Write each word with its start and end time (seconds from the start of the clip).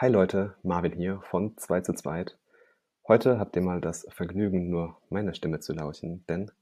Hi 0.00 0.08
Leute, 0.08 0.54
Marvin 0.62 0.92
hier 0.92 1.20
von 1.22 1.56
2 1.56 1.80
zu 1.80 1.92
2. 1.92 2.26
Heute 3.08 3.40
habt 3.40 3.56
ihr 3.56 3.62
mal 3.62 3.80
das 3.80 4.06
Vergnügen, 4.10 4.70
nur 4.70 4.96
meiner 5.10 5.34
Stimme 5.34 5.58
zu 5.58 5.72
lauschen, 5.72 6.24
denn, 6.28 6.52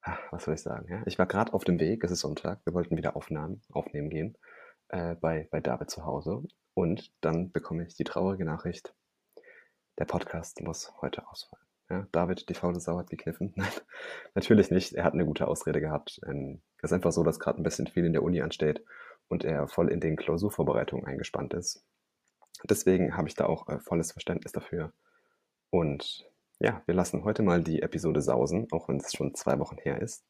ah, 0.00 0.16
was 0.30 0.44
soll 0.44 0.54
ich 0.54 0.62
sagen, 0.62 0.90
ja? 0.90 1.02
ich 1.04 1.18
war 1.18 1.26
gerade 1.26 1.52
auf 1.52 1.64
dem 1.64 1.78
Weg, 1.78 2.02
es 2.04 2.10
ist 2.10 2.20
Sonntag, 2.20 2.64
wir 2.64 2.72
wollten 2.72 2.96
wieder 2.96 3.16
Aufnahmen, 3.16 3.60
aufnehmen 3.70 4.08
gehen, 4.08 4.38
äh, 4.88 5.14
bei, 5.16 5.46
bei 5.50 5.60
David 5.60 5.90
zu 5.90 6.06
Hause 6.06 6.42
und 6.72 7.12
dann 7.20 7.52
bekomme 7.52 7.84
ich 7.86 7.96
die 7.96 8.04
traurige 8.04 8.46
Nachricht, 8.46 8.94
der 9.98 10.06
Podcast 10.06 10.62
muss 10.62 10.90
heute 11.02 11.28
ausfallen. 11.28 11.66
Ja, 11.90 12.06
David, 12.12 12.48
die 12.48 12.54
faule 12.54 12.80
Sau 12.80 12.96
hat 12.96 13.10
gekniffen. 13.10 13.52
Nein, 13.56 13.68
natürlich 14.34 14.70
nicht. 14.70 14.94
Er 14.94 15.04
hat 15.04 15.12
eine 15.12 15.26
gute 15.26 15.48
Ausrede 15.48 15.82
gehabt. 15.82 16.18
Ähm, 16.26 16.62
es 16.78 16.84
ist 16.84 16.94
einfach 16.94 17.12
so, 17.12 17.24
dass 17.24 17.40
gerade 17.40 17.60
ein 17.60 17.62
bisschen 17.62 17.88
viel 17.88 18.06
in 18.06 18.14
der 18.14 18.22
Uni 18.22 18.40
ansteht 18.40 18.82
und 19.28 19.44
er 19.44 19.68
voll 19.68 19.90
in 19.90 20.00
den 20.00 20.16
Klausurvorbereitungen 20.16 21.04
eingespannt 21.04 21.52
ist. 21.52 21.84
Deswegen 22.64 23.16
habe 23.16 23.28
ich 23.28 23.34
da 23.34 23.46
auch 23.46 23.68
äh, 23.68 23.78
volles 23.78 24.12
Verständnis 24.12 24.52
dafür. 24.52 24.92
Und 25.70 26.28
ja, 26.60 26.82
wir 26.86 26.94
lassen 26.94 27.24
heute 27.24 27.42
mal 27.42 27.62
die 27.62 27.82
Episode 27.82 28.20
sausen, 28.20 28.66
auch 28.72 28.88
wenn 28.88 28.96
es 28.96 29.12
schon 29.12 29.34
zwei 29.34 29.58
Wochen 29.58 29.78
her 29.78 30.00
ist. 30.00 30.24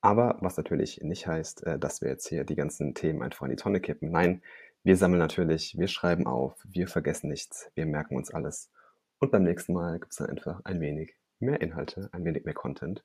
Aber 0.00 0.36
was 0.40 0.56
natürlich 0.56 1.00
nicht 1.02 1.26
heißt, 1.26 1.66
äh, 1.66 1.78
dass 1.78 2.02
wir 2.02 2.08
jetzt 2.08 2.28
hier 2.28 2.44
die 2.44 2.56
ganzen 2.56 2.94
Themen 2.94 3.22
einfach 3.22 3.46
in 3.46 3.50
die 3.50 3.56
Tonne 3.56 3.80
kippen. 3.80 4.10
Nein, 4.10 4.42
wir 4.82 4.96
sammeln 4.96 5.18
natürlich, 5.18 5.78
wir 5.78 5.88
schreiben 5.88 6.26
auf, 6.26 6.54
wir 6.64 6.88
vergessen 6.88 7.30
nichts, 7.30 7.70
wir 7.74 7.86
merken 7.86 8.16
uns 8.16 8.32
alles. 8.34 8.70
Und 9.18 9.32
beim 9.32 9.44
nächsten 9.44 9.72
Mal 9.72 9.98
gibt 9.98 10.12
es 10.12 10.18
dann 10.18 10.28
einfach 10.28 10.60
ein 10.64 10.80
wenig 10.80 11.14
mehr 11.38 11.60
Inhalte, 11.62 12.10
ein 12.12 12.24
wenig 12.24 12.44
mehr 12.44 12.54
Content. 12.54 13.02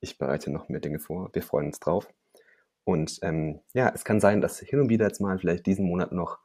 Ich 0.00 0.18
bereite 0.18 0.50
noch 0.50 0.68
mehr 0.68 0.80
Dinge 0.80 1.00
vor, 1.00 1.30
wir 1.32 1.42
freuen 1.42 1.66
uns 1.66 1.80
drauf. 1.80 2.06
Und 2.84 3.18
ähm, 3.22 3.58
ja, 3.74 3.90
es 3.92 4.04
kann 4.04 4.20
sein, 4.20 4.40
dass 4.40 4.60
hin 4.60 4.78
und 4.78 4.88
wieder 4.88 5.06
jetzt 5.06 5.20
mal 5.20 5.38
vielleicht 5.38 5.66
diesen 5.66 5.86
Monat 5.86 6.12
noch 6.12 6.38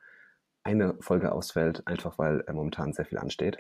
eine 0.64 0.96
Folge 1.02 1.32
ausfällt, 1.32 1.86
einfach 1.88 2.18
weil 2.18 2.44
äh, 2.48 2.54
momentan 2.54 2.94
sehr 2.94 3.06
viel 3.06 3.18
ansteht 3.18 3.58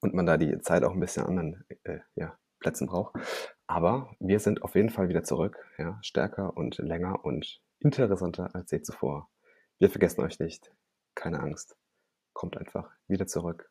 und 0.00 0.14
man 0.14 0.26
da 0.26 0.36
die 0.36 0.58
Zeit 0.60 0.84
auch 0.84 0.92
ein 0.92 1.00
bisschen 1.00 1.24
an 1.24 1.38
anderen 1.38 1.64
äh, 1.84 1.98
ja, 2.14 2.38
Plätzen 2.60 2.86
braucht. 2.86 3.14
Aber 3.66 4.14
wir 4.18 4.40
sind 4.40 4.62
auf 4.62 4.74
jeden 4.74 4.90
Fall 4.90 5.08
wieder 5.08 5.22
zurück, 5.22 5.58
ja, 5.78 5.98
stärker 6.02 6.56
und 6.56 6.78
länger 6.78 7.24
und 7.24 7.60
interessanter 7.80 8.54
als 8.54 8.70
je 8.70 8.82
zuvor. 8.82 9.30
Wir 9.78 9.90
vergessen 9.90 10.22
euch 10.22 10.38
nicht, 10.38 10.72
keine 11.14 11.40
Angst. 11.40 11.76
Kommt 12.32 12.56
einfach 12.56 12.90
wieder 13.06 13.26
zurück. 13.26 13.70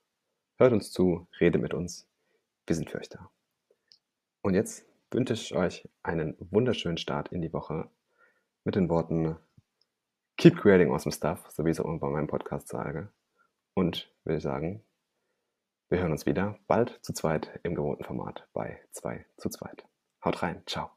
Hört 0.58 0.74
uns 0.74 0.92
zu, 0.92 1.28
rede 1.40 1.60
mit 1.60 1.74
uns. 1.74 2.08
Wir 2.66 2.76
sind 2.76 2.90
für 2.90 3.00
euch 3.00 3.10
da. 3.10 3.30
Und 4.42 4.54
jetzt 4.54 4.86
wünsche 5.12 5.34
ich 5.34 5.56
euch 5.56 5.90
einen 6.04 6.36
wunderschönen 6.40 6.98
Start 6.98 7.30
in 7.30 7.42
die 7.42 7.54
Woche 7.54 7.90
mit 8.64 8.76
den 8.76 8.90
Worten 8.90 9.38
Keep 10.38 10.58
creating 10.58 10.92
awesome 10.92 11.12
stuff, 11.12 11.46
so 11.50 11.66
wie 11.66 11.72
ich 11.72 11.80
es 11.80 11.84
auch 11.84 12.00
bei 12.00 12.10
meinem 12.10 12.28
Podcast 12.28 12.68
sage. 12.68 13.12
Und 13.74 14.14
würde 14.24 14.38
ich 14.38 14.44
sagen, 14.44 14.84
wir 15.90 16.00
hören 16.00 16.12
uns 16.12 16.26
wieder 16.26 16.60
bald 16.68 17.00
zu 17.02 17.14
zweit 17.14 17.60
im 17.64 17.74
gewohnten 17.74 18.04
Format 18.04 18.48
bei 18.54 18.82
2 18.92 19.26
zu 19.38 19.50
zweit. 19.50 19.88
Haut 20.24 20.44
rein, 20.44 20.62
ciao. 20.66 20.97